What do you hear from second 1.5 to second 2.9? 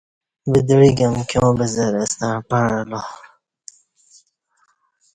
بزرہ ستݩع پݩع اہ